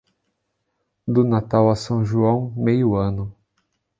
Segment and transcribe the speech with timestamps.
[1.07, 3.31] Do Natal a São João, meio ano.